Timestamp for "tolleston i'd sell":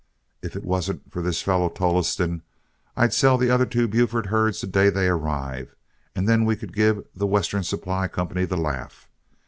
1.69-3.37